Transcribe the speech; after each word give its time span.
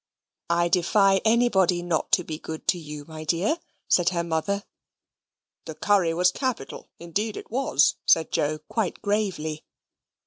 "I 0.49 0.67
defy 0.67 1.21
anybody 1.23 1.83
not 1.83 2.11
to 2.13 2.23
be 2.23 2.39
good 2.39 2.67
to 2.69 2.79
you, 2.79 3.05
my 3.05 3.23
dear," 3.23 3.59
said 3.87 4.09
her 4.09 4.23
mother. 4.23 4.63
"The 5.65 5.75
curry 5.75 6.15
was 6.15 6.31
capital; 6.31 6.89
indeed 6.97 7.37
it 7.37 7.51
was," 7.51 7.97
said 8.07 8.31
Joe, 8.31 8.57
quite 8.67 9.03
gravely. 9.03 9.63